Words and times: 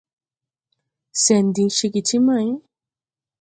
Sɛn 1.23 1.45
diŋ 1.55 1.69
ceege 1.77 2.01
ti 2.07 2.17
may! 2.25 2.47